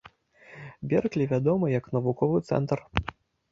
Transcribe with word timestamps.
Берклі 0.93 1.27
вядомы 1.35 1.71
як 1.77 1.91
навуковы 1.99 2.43
цэнтр. 2.51 2.79